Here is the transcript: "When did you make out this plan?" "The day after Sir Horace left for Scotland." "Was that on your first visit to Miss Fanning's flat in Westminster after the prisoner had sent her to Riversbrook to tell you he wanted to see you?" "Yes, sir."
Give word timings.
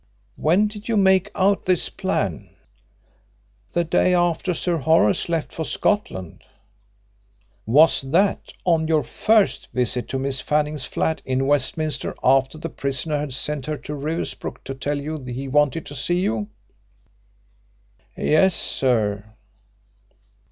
"When 0.35 0.65
did 0.67 0.89
you 0.89 0.97
make 0.97 1.29
out 1.35 1.65
this 1.65 1.87
plan?" 1.89 2.49
"The 3.73 3.83
day 3.83 4.15
after 4.15 4.51
Sir 4.51 4.77
Horace 4.77 5.29
left 5.29 5.53
for 5.53 5.63
Scotland." 5.63 6.41
"Was 7.67 8.01
that 8.01 8.51
on 8.65 8.87
your 8.87 9.03
first 9.03 9.67
visit 9.75 10.07
to 10.09 10.17
Miss 10.17 10.41
Fanning's 10.41 10.85
flat 10.85 11.21
in 11.23 11.45
Westminster 11.45 12.15
after 12.23 12.57
the 12.57 12.67
prisoner 12.67 13.19
had 13.19 13.31
sent 13.35 13.67
her 13.67 13.77
to 13.77 13.93
Riversbrook 13.93 14.63
to 14.63 14.73
tell 14.73 14.99
you 14.99 15.19
he 15.19 15.47
wanted 15.47 15.85
to 15.85 15.93
see 15.93 16.19
you?" 16.19 16.49
"Yes, 18.17 18.55
sir." 18.55 19.35